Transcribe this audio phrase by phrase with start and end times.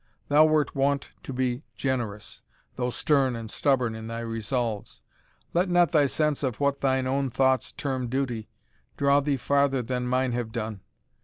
[0.29, 2.41] Thou wert wont to be generous,
[2.75, 5.03] though stern and stubborn in thy resolves;
[5.53, 8.49] let not thy sense of what thine own thoughts term duty,
[8.97, 10.81] draw thee farther than mine have done.